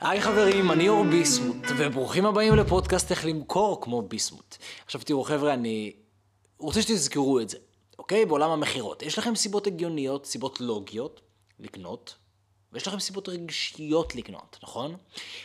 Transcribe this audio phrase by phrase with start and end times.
[0.00, 4.56] היי חברים, אני אור ביסמוט, וברוכים הבאים לפודקאסט איך למכור כמו ביסמוט.
[4.84, 5.92] עכשיו תראו חבר'ה, אני
[6.58, 7.58] רוצה שתזכרו את זה,
[7.98, 8.26] אוקיי?
[8.26, 9.02] בעולם המכירות.
[9.02, 11.20] יש לכם סיבות הגיוניות, סיבות לוגיות
[11.60, 12.14] לקנות,
[12.72, 14.96] ויש לכם סיבות רגשיות לקנות, נכון?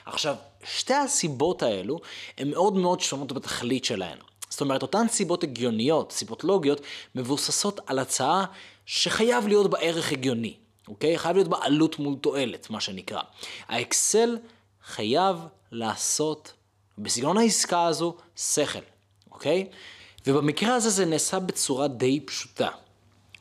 [0.06, 2.00] עכשיו, שתי הסיבות האלו
[2.38, 4.18] הן מאוד מאוד שונות בתכלית שלהן.
[4.50, 6.82] זאת אומרת, אותן סיבות הגיוניות, סיבות לוגיות,
[7.16, 8.46] מבוססות על הצעה
[8.86, 10.58] שחייב להיות בה ערך הגיוני.
[10.92, 11.18] אוקיי?
[11.18, 13.22] חייב להיות בה עלות מול תועלת, מה שנקרא.
[13.68, 14.38] האקסל
[14.86, 15.38] חייב
[15.72, 16.54] לעשות,
[16.98, 18.80] בסגנון העסקה הזו, שכל,
[19.32, 19.68] אוקיי?
[20.28, 22.68] ובמקרה הזה זה נעשה בצורה די פשוטה.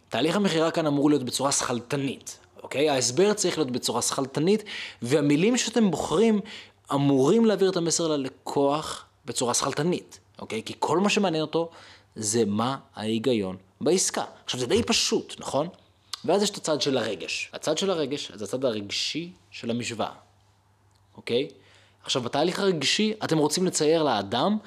[0.08, 2.90] תהליך המכירה כאן אמור להיות בצורה שכלתנית, אוקיי?
[2.90, 4.64] ההסבר צריך להיות בצורה שכלתנית,
[5.02, 6.40] והמילים שאתם בוחרים
[6.94, 10.62] אמורים להעביר את המסר ללקוח בצורה שכלתנית, אוקיי?
[10.62, 11.70] כי כל מה שמעניין אותו
[12.16, 14.24] זה מה ההיגיון בעסקה.
[14.44, 15.68] עכשיו זה די פשוט, נכון?
[16.24, 17.50] ואז יש את הצד של הרגש.
[17.52, 20.12] הצד של הרגש זה הצד הרגשי של המשוואה,
[21.16, 21.48] אוקיי?
[22.04, 24.58] עכשיו, בתהליך הרגשי אתם רוצים לצייר לאדם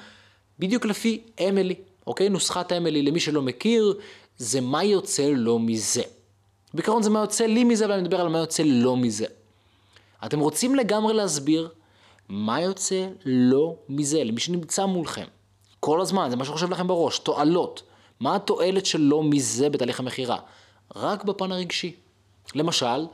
[0.58, 1.74] בדיוק לפי אמילי,
[2.06, 2.28] אוקיי?
[2.28, 3.94] נוסחת אמילי, למי שלא מכיר,
[4.38, 6.02] זה מה יוצא לו מזה.
[6.74, 9.26] בעיקרון זה מה יוצא לי מזה, אבל אני מדבר על מה יוצא לו מזה.
[10.26, 11.68] אתם רוצים לגמרי להסביר
[12.28, 15.26] מה יוצא לו מזה, למי שנמצא מולכם.
[15.80, 17.82] כל הזמן, זה מה שחושב לכם בראש, תועלות.
[18.20, 20.38] מה התועלת שלו מזה בתהליך המכירה?
[20.96, 21.92] רק בפן הרגשי.
[22.54, 23.06] למשל,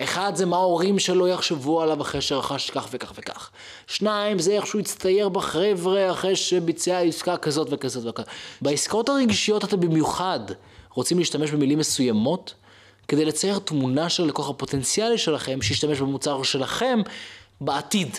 [0.00, 3.50] אחד זה מה ההורים שלו יחשבו עליו אחרי שרכש כך וכך וכך.
[3.86, 8.28] שניים זה איך שהוא יצטייר בחבר'ה אחרי שביצע עסקה כזאת וכזאת וכזאת.
[8.60, 10.40] בעסקאות הרגשיות אתם במיוחד
[10.94, 12.54] רוצים להשתמש במילים מסוימות
[13.08, 17.00] כדי לצייר תמונה של הלקוח הפוטנציאלי שלכם שישתמש במוצר שלכם
[17.60, 18.16] בעתיד,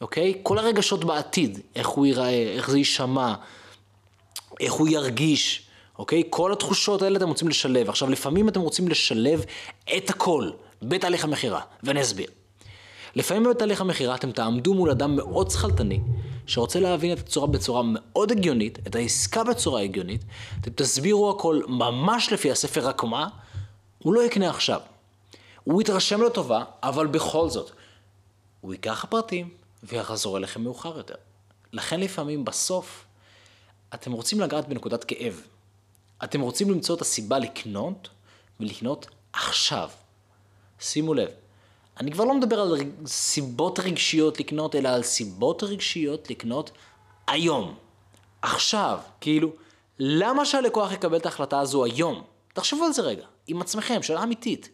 [0.00, 0.34] אוקיי?
[0.42, 3.34] כל הרגשות בעתיד, איך הוא ייראה, איך זה יישמע,
[4.60, 5.69] איך הוא ירגיש.
[6.00, 6.22] אוקיי?
[6.30, 7.88] כל התחושות האלה אתם רוצים לשלב.
[7.88, 9.44] עכשיו, לפעמים אתם רוצים לשלב
[9.96, 10.50] את הכל
[10.82, 12.26] בתהליך המכירה, ואני אסביר.
[13.14, 16.00] לפעמים בתהליך המכירה אתם תעמדו מול אדם מאוד שכלתני,
[16.46, 20.24] שרוצה להבין את הצורה בצורה מאוד הגיונית, את העסקה בצורה הגיונית,
[20.60, 23.28] אתם תסבירו הכל ממש לפי הספר, רק מה?
[23.98, 24.80] הוא לא יקנה עכשיו.
[25.64, 27.70] הוא יתרשם לטובה, אבל בכל זאת,
[28.60, 29.48] הוא ייקח פרטים
[29.82, 31.14] ויחזור אליכם מאוחר יותר.
[31.72, 33.04] לכן לפעמים בסוף,
[33.94, 35.42] אתם רוצים לגעת בנקודת כאב.
[36.24, 38.08] אתם רוצים למצוא את הסיבה לקנות,
[38.60, 39.90] ולקנות עכשיו.
[40.80, 41.28] שימו לב,
[42.00, 42.76] אני כבר לא מדבר על
[43.06, 46.70] סיבות רגשיות לקנות, אלא על סיבות רגשיות לקנות
[47.26, 47.74] היום,
[48.42, 49.00] עכשיו.
[49.20, 49.52] כאילו,
[49.98, 52.22] למה שהלקוח יקבל את ההחלטה הזו היום?
[52.52, 54.68] תחשבו על זה רגע, עם עצמכם, שאלה אמיתית.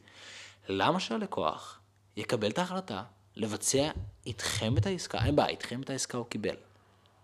[0.69, 1.79] למה שהלקוח
[2.17, 3.03] יקבל את ההחלטה
[3.37, 3.91] לבצע
[4.27, 6.57] איתכם את העסקה, אין בעיה, איתכם את העסקה הוא קיבל.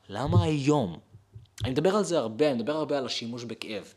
[0.09, 0.99] למה היום?
[1.65, 3.95] אני מדבר על זה הרבה, אני מדבר הרבה על השימוש בכאב.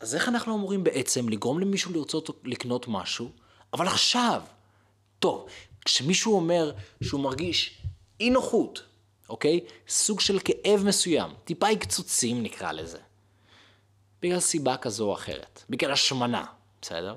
[0.00, 3.30] אז איך אנחנו אמורים בעצם לגרום למישהו לרצות לקנות משהו,
[3.72, 4.42] אבל עכשיו,
[5.18, 5.46] טוב,
[5.84, 7.82] כשמישהו אומר שהוא מרגיש
[8.20, 8.82] אי נוחות,
[9.28, 9.60] אוקיי?
[9.88, 12.98] סוג של כאב מסוים, טיפה הקצוצים נקרא לזה.
[14.22, 16.44] בגלל סיבה כזו או אחרת, בגלל השמנה,
[16.82, 17.16] בסדר?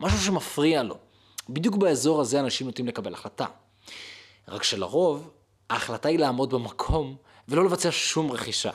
[0.00, 0.98] משהו שמפריע לו.
[1.48, 3.46] בדיוק באזור הזה אנשים נוטים לקבל החלטה.
[4.48, 5.30] רק שלרוב,
[5.70, 7.16] ההחלטה היא לעמוד במקום
[7.48, 8.70] ולא לבצע שום רכישה.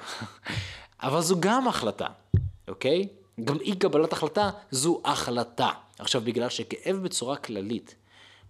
[1.03, 2.07] אבל זו גם החלטה,
[2.67, 3.07] אוקיי?
[3.43, 5.69] גם אי קבלת החלטה זו החלטה.
[5.99, 7.95] עכשיו, בגלל שכאב בצורה כללית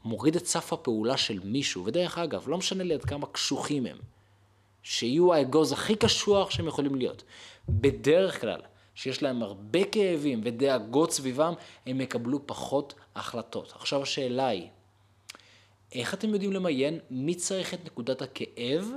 [0.05, 3.97] מוריד את סף הפעולה של מישהו, ודרך אגב, לא משנה לי עד כמה קשוחים הם,
[4.83, 7.23] שיהיו האגוז הכי קשוח שהם יכולים להיות.
[7.69, 8.61] בדרך כלל,
[8.95, 11.53] שיש להם הרבה כאבים ודאגות סביבם,
[11.85, 13.73] הם יקבלו פחות החלטות.
[13.75, 14.67] עכשיו השאלה היא,
[15.91, 18.91] איך אתם יודעים למיין מי צריך את נקודת הכאב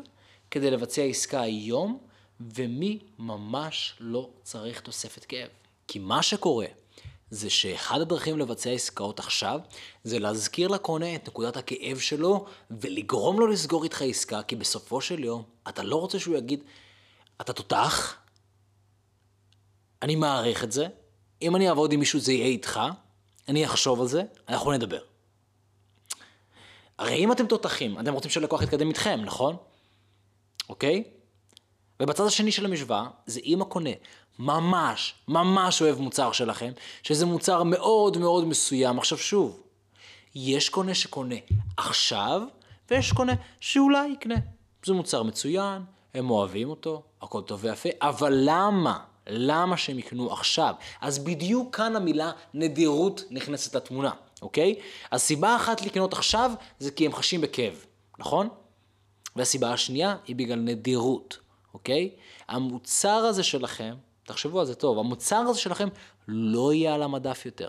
[0.51, 1.99] כדי לבצע עסקה היום,
[2.41, 5.49] ומי ממש לא צריך תוספת כאב?
[5.89, 6.67] כי מה שקורה
[7.31, 9.61] זה שאחד הדרכים לבצע עסקאות עכשיו,
[10.05, 15.25] זה להזכיר לקונה את נקודת הכאב שלו ולגרום לו לסגור איתך עסקה, כי בסופו של
[15.25, 16.65] יום אתה לא רוצה שהוא יגיד,
[17.41, 18.17] אתה תותח,
[20.03, 20.87] אני מעריך את זה,
[21.43, 22.81] אם אני אעבוד עם מישהו זה יהיה איתך,
[23.49, 25.01] אני אחשוב על זה, אנחנו נדבר.
[26.99, 29.57] הרי אם אתם תותחים, אתם רוצים שהלקוח יתקדם איתכם, נכון?
[30.69, 31.05] אוקיי?
[32.01, 33.91] ובצד השני של המשוואה, זה אם הקונה
[34.39, 36.73] ממש, ממש אוהב מוצר שלכם,
[37.03, 38.99] שזה מוצר מאוד מאוד מסוים.
[38.99, 39.63] עכשיו שוב,
[40.35, 41.35] יש קונה שקונה
[41.77, 42.43] עכשיו,
[42.91, 44.35] ויש קונה שאולי יקנה.
[44.85, 45.83] זה מוצר מצוין,
[46.15, 48.99] הם אוהבים אותו, הכל טוב ויפה, אבל למה?
[49.27, 50.75] למה שהם יקנו עכשיו?
[51.01, 54.11] אז בדיוק כאן המילה נדירות נכנסת לתמונה,
[54.43, 54.75] אוקיי?
[55.13, 57.85] הסיבה אחת לקנות עכשיו זה כי הם חשים בכאב,
[58.19, 58.49] נכון?
[59.37, 61.39] והסיבה השנייה היא בגלל נדירות.
[61.77, 62.11] אוקיי?
[62.49, 63.95] המוצר הזה שלכם,
[64.25, 65.89] תחשבו על זה טוב, המוצר הזה שלכם
[66.29, 67.69] לא יהיה על המדף יותר.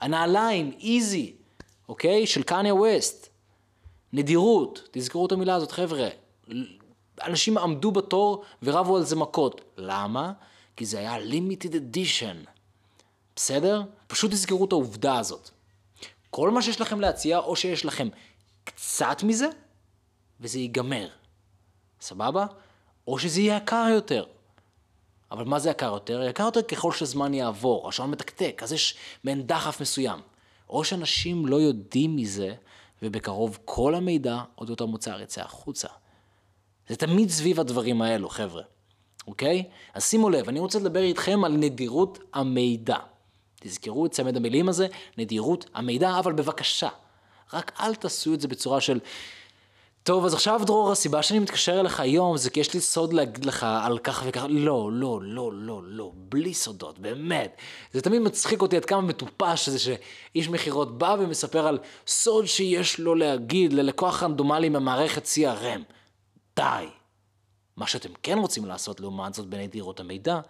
[0.00, 1.36] הנעליים, איזי,
[1.88, 2.26] אוקיי?
[2.26, 3.28] של קניה ווסט.
[4.12, 6.08] נדירות, תזכרו את המילה הזאת, חבר'ה.
[7.22, 9.60] אנשים עמדו בתור ורבו על זה מכות.
[9.76, 10.32] למה?
[10.76, 12.48] כי זה היה limited edition.
[13.36, 13.82] בסדר?
[14.06, 15.50] פשוט תזכרו את העובדה הזאת.
[16.30, 18.08] כל מה שיש לכם להציע, או שיש לכם
[18.64, 19.48] קצת מזה,
[20.40, 21.08] וזה ייגמר.
[22.00, 22.46] סבבה?
[23.06, 24.24] או שזה יהיה יקר יותר.
[25.30, 26.22] אבל מה זה יקר יותר?
[26.22, 28.94] יקר יותר ככל שזמן יעבור, השעון מתקתק, אז יש
[29.24, 30.20] מעין דחף מסוים.
[30.70, 32.54] או שאנשים לא יודעים מזה,
[33.02, 35.88] ובקרוב כל המידע אודות המוצר יצא החוצה.
[36.88, 38.62] זה תמיד סביב הדברים האלו, חבר'ה,
[39.26, 39.64] אוקיי?
[39.94, 42.96] אז שימו לב, אני רוצה לדבר איתכם על נדירות המידע.
[43.60, 44.86] תזכרו את צמד המילים הזה,
[45.18, 46.88] נדירות המידע, אבל בבקשה,
[47.52, 49.00] רק אל תעשו את זה בצורה של...
[50.02, 53.44] טוב, אז עכשיו דרור, הסיבה שאני מתקשר אליך היום זה כי יש לי סוד להגיד
[53.44, 54.44] לך על כך וכך.
[54.48, 57.56] לא, לא, לא, לא, לא, בלי סודות, באמת.
[57.92, 63.00] זה תמיד מצחיק אותי עד כמה מטופש זה שאיש מכירות בא ומספר על סוד שיש
[63.00, 65.92] לו להגיד ללקוח רנדומלי ממערכת CRM.
[66.56, 66.86] די.
[67.76, 70.40] מה שאתם כן רוצים לעשות לעומת זאת בנדירות המידע,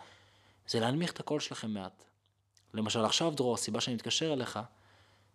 [0.68, 2.04] זה להנמיך את הקול שלכם מעט.
[2.74, 4.58] למשל עכשיו, דרור, הסיבה שאני מתקשר אליך,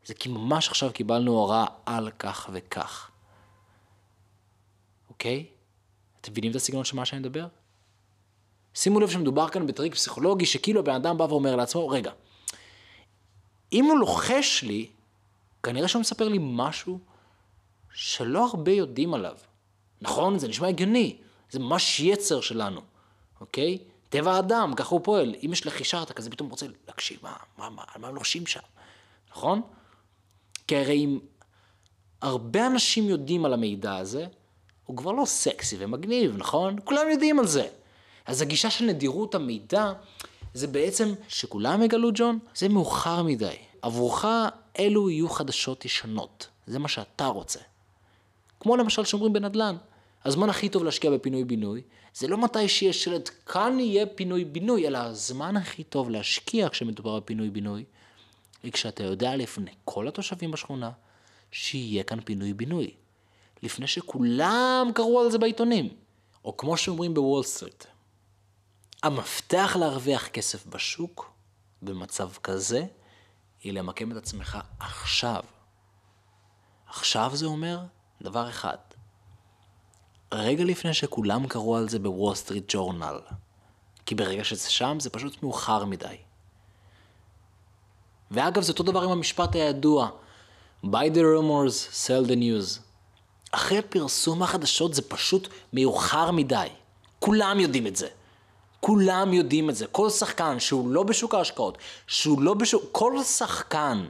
[0.06, 3.12] זה כי ממש עכשיו קיבלנו הוראה על כך וכך.
[5.26, 5.46] אוקיי?
[6.22, 7.48] אתם מבינים את הסגנון של מה שאני מדבר?
[8.74, 12.12] שימו לב שמדובר כאן בטריק פסיכולוגי, שכאילו הבן אדם בא ואומר לעצמו, רגע,
[13.74, 14.88] אם הוא לוחש לי,
[15.64, 17.00] כנראה שהוא מספר לי משהו
[17.94, 19.38] שלא הרבה יודעים עליו.
[20.02, 20.40] נכון?
[20.40, 21.18] זה נשמע הגיוני.
[21.50, 22.82] זה ממש יצר שלנו,
[23.42, 23.78] אוקיי?
[24.10, 25.36] טבע האדם, ככה הוא פועל.
[25.46, 28.60] אם יש לחישה, אתה כזה פתאום רוצה להקשיב, מה, מה, מה, מה הם לוחשים שם,
[29.32, 29.62] נכון?
[30.68, 31.20] כי הרי אם
[32.22, 34.28] הרבה אנשים יודעים על המידע הזה,
[34.86, 36.76] הוא כבר לא סקסי ומגניב, נכון?
[36.84, 37.68] כולם יודעים על זה.
[38.26, 39.94] אז הגישה של נדירות המידע,
[40.54, 43.56] זה בעצם שכולם יגלו, ג'ון, זה מאוחר מדי.
[43.82, 44.26] עבורך
[44.80, 46.48] אלו יהיו חדשות ישנות.
[46.68, 47.60] זה מה שאתה רוצה.
[48.60, 49.76] כמו למשל שאומרים בנדל"ן.
[50.26, 51.82] הזמן הכי טוב להשקיע בפינוי-בינוי,
[52.14, 57.84] זה לא מתי שיש שלט כאן יהיה פינוי-בינוי, אלא הזמן הכי טוב להשקיע כשמדובר בפינוי-בינוי,
[58.64, 60.92] היא כשאתה יודע לפני כל התושבים בשכונה,
[61.52, 62.92] שיהיה כאן פינוי-בינוי.
[63.66, 65.90] לפני שכולם קראו על זה בעיתונים.
[66.46, 67.84] או כמו שאומרים בוול סטריט,
[69.04, 71.32] המפתח להרוויח כסף בשוק,
[71.82, 72.86] במצב כזה,
[73.64, 75.44] היא למקם את עצמך עכשיו.
[76.88, 77.80] עכשיו זה אומר
[78.22, 78.78] דבר אחד,
[80.32, 83.20] רגע לפני שכולם קראו על זה בוול סטריט ג'ורנל,
[84.06, 86.18] כי ברגע שזה שם זה פשוט מאוחר מדי.
[88.32, 90.10] ואגב, זה אותו דבר עם המשפט הידוע,
[90.84, 92.85] by the rumors, sell the news.
[93.52, 96.68] אחרי פרסום החדשות זה פשוט מאוחר מדי.
[97.20, 98.08] כולם יודעים את זה.
[98.80, 99.88] כולם יודעים את זה.
[99.88, 101.78] כל שחקן שהוא לא בשוק ההשקעות,
[102.08, 102.84] שהוא לא בשוק...
[102.92, 104.06] כל שחקן,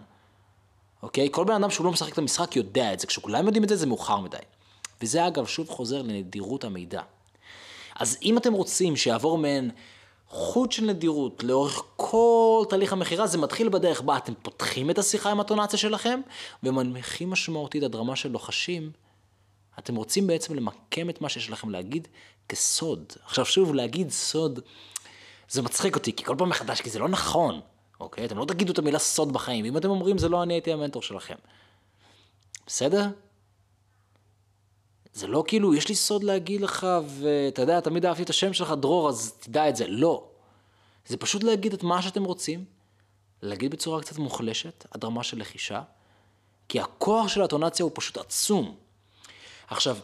[1.03, 1.27] אוקיי?
[1.31, 3.07] כל בן אדם שהוא לא משחק את המשחק יודע את זה.
[3.07, 4.37] כשכולם יודעים את זה, זה מאוחר מדי.
[5.01, 7.01] וזה אגב שוב חוזר לנדירות המידע.
[7.99, 9.71] אז אם אתם רוצים שיעבור מעין
[10.29, 15.31] חוט של נדירות לאורך כל תהליך המכירה, זה מתחיל בדרך בה אתם פותחים את השיחה
[15.31, 16.21] עם הטונציה שלכם
[16.63, 18.91] ומנמיכים משמעותית עד רמה של לוחשים.
[19.79, 22.07] אתם רוצים בעצם למקם את מה שיש לכם להגיד
[22.49, 23.13] כסוד.
[23.25, 24.59] עכשיו שוב, להגיד סוד,
[25.49, 27.61] זה מצחיק אותי, כי כל פעם מחדש, כי זה לא נכון,
[27.99, 28.25] אוקיי?
[28.25, 29.65] אתם לא תגידו את המילה סוד בחיים.
[29.65, 31.35] אם אתם אומרים, זה לא אני הייתי המנטור שלכם.
[32.67, 33.05] בסדר?
[35.13, 36.87] זה לא כאילו, יש לי סוד להגיד לך,
[37.19, 39.87] ואתה יודע, תמיד אהבתי את השם שלך, דרור, אז תדע את זה.
[39.87, 40.27] לא.
[41.05, 42.65] זה פשוט להגיד את מה שאתם רוצים,
[43.41, 45.81] להגיד בצורה קצת מוחלשת, עד רמה של לחישה,
[46.69, 48.75] כי הכוח של הטונציה הוא פשוט עצום.
[49.67, 49.97] עכשיו,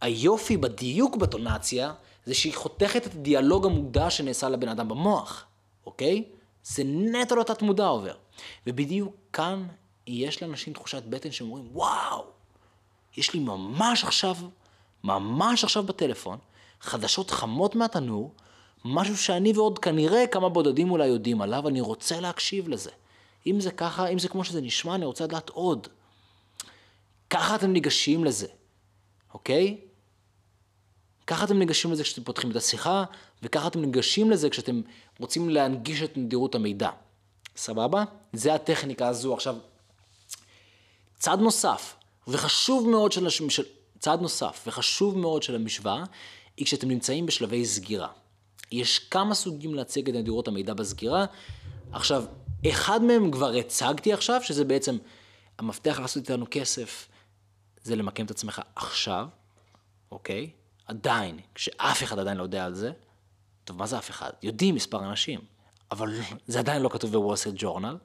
[0.00, 1.92] היופי בדיוק בטונציה,
[2.24, 5.44] זה שהיא חותכת את הדיאלוג המודע שנעשה לבן אדם במוח,
[5.86, 6.24] אוקיי?
[6.64, 8.14] זה נטו לתת מודע עובר.
[8.66, 9.66] ובדיוק כאן
[10.06, 12.24] יש לאנשים תחושת בטן שאומרים, וואו,
[13.16, 14.36] יש לי ממש עכשיו,
[15.04, 16.38] ממש עכשיו בטלפון,
[16.80, 18.32] חדשות חמות מהתנור,
[18.84, 22.90] משהו שאני ועוד כנראה כמה בודדים אולי יודעים עליו, אני רוצה להקשיב לזה.
[23.46, 25.88] אם זה ככה, אם זה כמו שזה נשמע, אני רוצה לדעת עוד.
[27.30, 28.46] ככה אתם ניגשים לזה,
[29.34, 29.80] אוקיי?
[31.26, 33.04] ככה אתם ניגשים לזה כשאתם פותחים את השיחה,
[33.42, 34.80] וככה אתם ניגשים לזה כשאתם
[35.18, 36.90] רוצים להנגיש את נדירות המידע.
[37.56, 38.04] סבבה?
[38.32, 39.34] זה הטכניקה הזו.
[39.34, 39.56] עכשיו,
[41.18, 41.94] צד נוסף,
[42.28, 43.62] וחשוב מאוד של, של
[43.98, 46.04] צעד נוסף, וחשוב מאוד של המשוואה,
[46.56, 48.08] היא כשאתם נמצאים בשלבי סגירה.
[48.72, 51.24] יש כמה סוגים להציג את נדירות המידע בסגירה.
[51.92, 52.24] עכשיו,
[52.70, 54.96] אחד מהם כבר הצגתי עכשיו, שזה בעצם
[55.58, 57.08] המפתח לעשות איתנו כסף,
[57.82, 59.28] זה למקם את עצמך עכשיו,
[60.10, 60.50] אוקיי?
[60.86, 62.92] עדיין, כשאף אחד עדיין לא יודע על זה,
[63.64, 64.30] טוב, מה זה אף אחד?
[64.42, 65.40] יודעים מספר אנשים,
[65.90, 66.12] אבל
[66.46, 67.96] זה עדיין לא כתוב בוול ג'ורנל.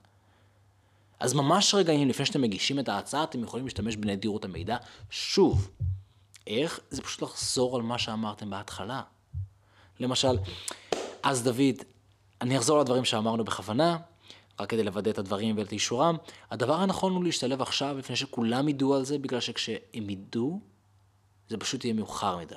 [1.19, 4.77] אז ממש רגעים לפני שאתם מגישים את ההצעה, אתם יכולים להשתמש בנדירות המידע.
[5.09, 5.69] שוב,
[6.47, 6.79] איך?
[6.89, 9.01] זה פשוט לחזור על מה שאמרתם בהתחלה.
[9.99, 10.37] למשל,
[11.23, 11.83] אז דוד,
[12.41, 13.97] אני אחזור לדברים שאמרנו בכוונה,
[14.59, 16.17] רק כדי לוודא את הדברים ואת אישורם.
[16.51, 20.59] הדבר הנכון הוא להשתלב עכשיו לפני שכולם ידעו על זה, בגלל שכשהם ידעו,
[21.49, 22.55] זה פשוט יהיה מאוחר מדי.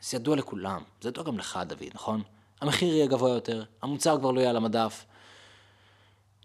[0.00, 2.22] זה ידוע לכולם, זה ידוע גם לך, דוד, נכון?
[2.60, 5.04] המחיר יהיה גבוה יותר, המוצר כבר לא יהיה על המדף.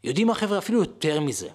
[0.04, 1.50] יודעים מה, חבר'ה, אפילו יותר מזה.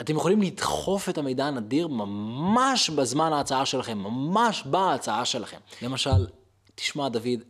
[0.00, 5.58] אתם יכולים לדחוף את המידע הנדיר ממש בזמן ההצעה שלכם, ממש בהצעה שלכם.
[5.82, 6.26] למשל,
[6.74, 7.40] תשמע, דוד,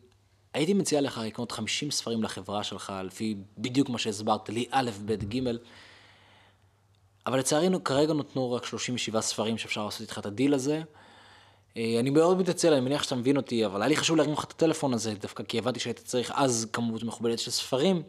[0.57, 5.13] הייתי מציע לך לקנות 50 ספרים לחברה שלך, לפי בדיוק מה שהסברת לי, א', ב',
[5.13, 5.41] ג',
[7.27, 10.83] אבל לצערנו כרגע נותנו רק 37 ספרים שאפשר לעשות איתך את הדיל הזה.
[11.77, 14.45] אה, אני מאוד מתנצל, אני מניח שאתה מבין אותי, אבל היה לי חשוב להרים לך
[14.45, 18.03] את הטלפון הזה, דווקא כי הבנתי שהיית צריך אז כמות מכובדת של ספרים,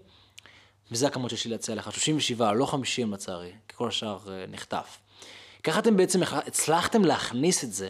[0.91, 4.97] וזה הכמות שיש לי להציע לך, 37, לא 50 לצערי, כי כל השאר אה, נחטף.
[5.63, 7.89] ככה אתם בעצם הצלחתם להכניס את זה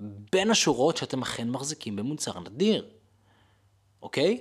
[0.00, 3.01] בין השורות שאתם אכן מחזיקים במוצר נדיר.
[4.02, 4.40] אוקיי?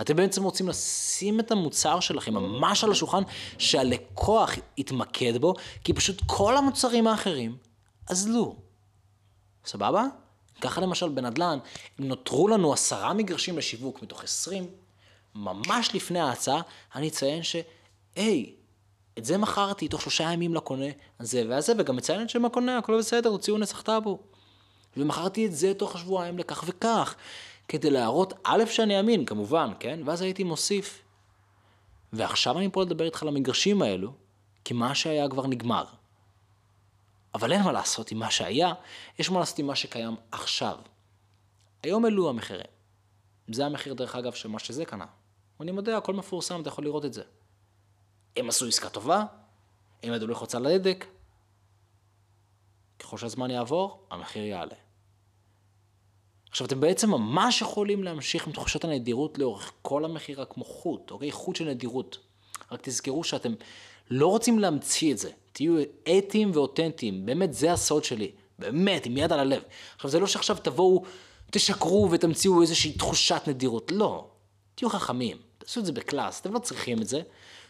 [0.00, 3.22] אתם בעצם רוצים לשים את המוצר שלכם ממש על השולחן,
[3.58, 5.54] שהלקוח יתמקד בו,
[5.84, 7.56] כי פשוט כל המוצרים האחרים
[8.06, 8.56] אזלו.
[9.64, 10.04] סבבה?
[10.60, 11.58] ככה למשל בנדל"ן,
[12.00, 14.66] אם נותרו לנו עשרה מגרשים לשיווק מתוך עשרים,
[15.34, 16.60] ממש לפני ההצעה,
[16.94, 17.56] אני אציין ש...
[18.16, 18.54] היי,
[19.18, 20.86] את זה מכרתי תוך שלושה ימים לקונה,
[21.20, 24.18] הזה והזה, וגם מציין את שם הקונה, הכל בסדר, הוציאו נסח טאבו.
[24.96, 27.14] ומכרתי את זה תוך שבועיים לכך וכך.
[27.70, 30.00] כדי להראות, א', שאני אמין, כמובן, כן?
[30.04, 31.02] ואז הייתי מוסיף.
[32.12, 34.12] ועכשיו אני פה לדבר איתך על המגרשים האלו,
[34.64, 35.84] כי מה שהיה כבר נגמר.
[37.34, 38.72] אבל אין מה לעשות עם מה שהיה,
[39.18, 40.78] יש מה לעשות עם מה שקיים עכשיו.
[41.82, 42.66] היום אלו המחירים.
[43.52, 45.06] זה המחיר, דרך אגב, של מה שזה קנה.
[45.60, 47.22] אני מודה, הכל מפורסם, אתה יכול לראות את זה.
[48.36, 49.24] הם עשו עסקה טובה,
[50.02, 51.06] הם ידעו לחוץ על ההדק.
[52.98, 54.89] ככל שהזמן יעבור, המחיר יעלה.
[56.60, 61.32] עכשיו, אתם בעצם ממש יכולים להמשיך עם תחושת הנדירות לאורך כל המכירה כמו חוט, אוקיי?
[61.32, 62.18] חוט של נדירות.
[62.72, 63.52] רק תזכרו שאתם
[64.10, 65.30] לא רוצים להמציא את זה.
[65.52, 65.74] תהיו
[66.18, 68.30] אתיים ואותנטיים, באמת זה הסוד שלי.
[68.58, 69.62] באמת, עם יד על הלב.
[69.96, 71.04] עכשיו, זה לא שעכשיו תבואו,
[71.50, 73.92] תשקרו ותמציאו איזושהי תחושת נדירות.
[73.94, 74.26] לא.
[74.74, 75.36] תהיו חכמים.
[75.58, 77.22] תעשו את זה בקלאס, אתם לא צריכים את זה.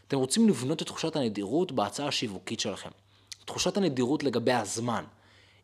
[0.08, 2.90] אתם רוצים לבנות את תחושת הנדירות בהצעה השיווקית שלכם.
[3.44, 5.04] תחושת הנדירות לגבי הזמן.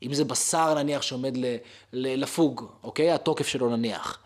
[0.06, 1.44] אם זה בשר נניח שעומד ל,
[1.92, 3.10] ל, לפוג, אוקיי?
[3.10, 4.18] התוקף שלו נניח.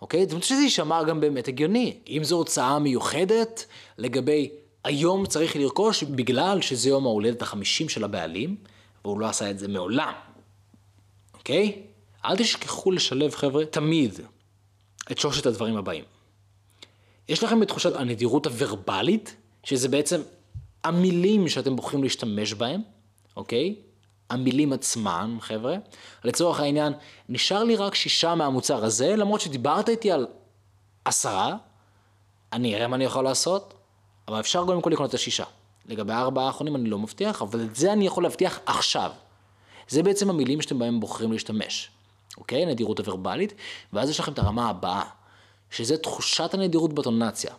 [0.00, 0.22] אוקיי?
[0.22, 1.98] זאת אומרת שזה יישמע גם באמת הגיוני.
[2.08, 3.66] אם זו הוצאה מיוחדת
[3.98, 4.50] לגבי
[4.84, 8.56] היום צריך לרכוש בגלל שזה יום ההולדת החמישים של הבעלים,
[9.04, 10.12] והוא לא עשה את זה מעולם.
[11.34, 11.82] אוקיי?
[12.24, 14.20] אל תשכחו לשלב, חבר'ה, תמיד
[15.12, 16.04] את שלושת הדברים הבאים.
[17.28, 20.20] יש לכם את תחושת הנדירות הוורבלית, שזה בעצם
[20.84, 22.80] המילים שאתם בוחרים להשתמש בהם,
[23.36, 23.74] אוקיי?
[24.30, 25.76] המילים עצמן, חבר'ה.
[26.24, 26.92] לצורך העניין,
[27.28, 30.26] נשאר לי רק שישה מהמוצר הזה, למרות שדיברת איתי על
[31.04, 31.56] עשרה,
[32.52, 33.74] אני אראה מה אני יכול לעשות,
[34.28, 35.44] אבל אפשר קודם כל לקנות את השישה.
[35.86, 39.10] לגבי הארבעה האחרונים אני לא מבטיח, אבל את זה אני יכול להבטיח עכשיו.
[39.88, 41.90] זה בעצם המילים שאתם בהם בוחרים להשתמש,
[42.38, 42.62] אוקיי?
[42.62, 43.54] הנדירות הוורבלית,
[43.92, 45.02] ואז יש לכם את הרמה הבאה,
[45.70, 47.54] שזה תחושת הנדירות בטונציה.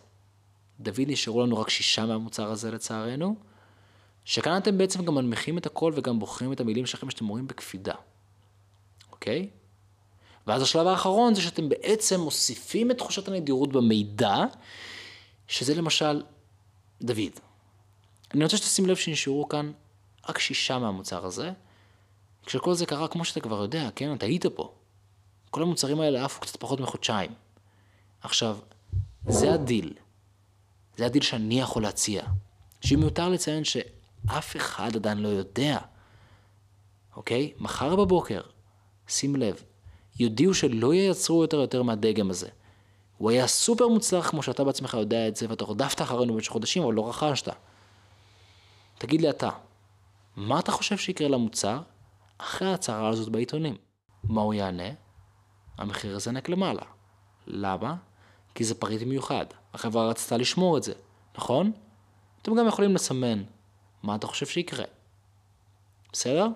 [0.80, 3.36] דוד, נשארו לנו רק שישה מהמוצר הזה לצערנו,
[4.28, 7.94] שכאן אתם בעצם גם מנמיכים את הכל וגם בוחרים את המילים שלכם שאתם רואים בקפידה,
[9.12, 9.48] אוקיי?
[10.46, 14.44] ואז השלב האחרון זה שאתם בעצם מוסיפים את תחושת הנדירות במידע,
[15.46, 16.22] שזה למשל
[17.02, 17.40] דוד.
[18.34, 19.72] אני רוצה שתשים לב שנשארו כאן
[20.28, 21.50] רק שישה מהמוצר הזה,
[22.46, 24.14] כשכל זה קרה כמו שאתה כבר יודע, כן?
[24.14, 24.74] אתה היית פה.
[25.50, 27.30] כל המוצרים האלה עפו קצת פחות מחודשיים.
[28.20, 28.58] עכשיו,
[29.28, 29.94] זה הדיל.
[30.96, 32.22] זה הדיל שאני יכול להציע.
[32.80, 33.76] שמיותר לציין ש...
[34.26, 35.78] אף אחד עדיין לא יודע.
[37.16, 37.52] אוקיי?
[37.58, 38.40] מחר בבוקר,
[39.08, 39.62] שים לב,
[40.18, 42.48] יודיעו שלא ייצרו יותר יותר מהדגם הזה.
[43.18, 46.82] הוא היה סופר מוצלח כמו שאתה בעצמך יודע את זה, ואתה רודפת אחרינו במשך חודשים,
[46.82, 47.48] אבל לא רכשת.
[48.98, 49.50] תגיד לי אתה,
[50.36, 51.80] מה אתה חושב שיקרה למוצר
[52.38, 53.76] אחרי ההצהרה הזאת בעיתונים?
[54.24, 54.88] מה הוא יענה?
[55.78, 56.82] המחיר הזה רק למעלה.
[57.46, 57.94] למה?
[58.54, 59.46] כי זה פריט מיוחד.
[59.74, 60.92] החברה רצתה לשמור את זה,
[61.38, 61.72] נכון?
[62.42, 63.42] אתם גם יכולים לסמן
[64.02, 64.84] מה אתה חושב שיקרה?
[66.12, 66.46] בסדר?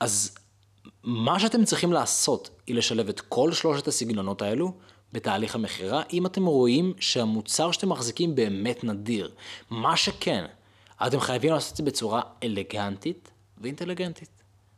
[0.00, 0.34] אז
[1.04, 4.72] מה שאתם צריכים לעשות היא לשלב את כל שלושת הסגנונות האלו
[5.12, 9.30] בתהליך המכירה, אם אתם רואים שהמוצר שאתם מחזיקים באמת נדיר.
[9.70, 10.44] מה שכן,
[11.06, 14.30] אתם חייבים לעשות את זה בצורה אלגנטית ואינטליגנטית.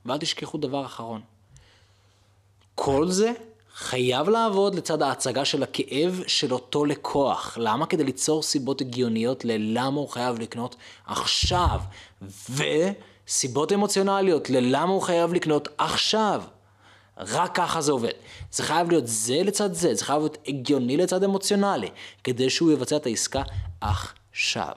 [0.06, 1.20] ואל תשכחו דבר אחרון.
[2.74, 3.32] כל זה
[3.74, 7.58] חייב לעבוד לצד ההצגה של הכאב של אותו לקוח.
[7.60, 7.86] למה?
[7.86, 10.76] כדי ליצור סיבות הגיוניות ללמה הוא חייב לקנות
[11.06, 11.80] עכשיו.
[12.50, 16.42] וסיבות אמוציונליות ללמה הוא חייב לקנות עכשיו.
[17.18, 18.12] רק ככה זה עובד.
[18.52, 21.88] זה חייב להיות זה לצד זה, זה חייב להיות הגיוני לצד אמוציונלי,
[22.24, 23.42] כדי שהוא יבצע את העסקה
[23.80, 24.72] עכשיו.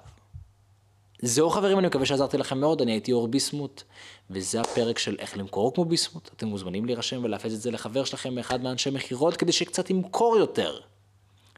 [1.21, 3.83] זהו חברים, אני מקווה שעזרתי לכם מאוד, אני הייתי אור ביסמוט,
[4.29, 6.29] וזה הפרק של איך למכור כמו ביסמוט.
[6.35, 10.79] אתם מוזמנים להירשם ולהפץ את זה לחבר שלכם מאחד מאנשי מכירות, כדי שקצת ימכור יותר.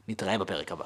[0.08, 0.86] נתראה בפרק הבא.